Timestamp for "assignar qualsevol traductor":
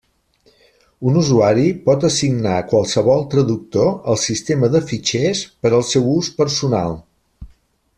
2.09-3.93